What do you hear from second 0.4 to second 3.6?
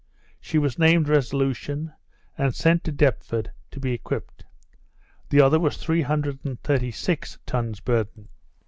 was named Resolution, and sent to Deptford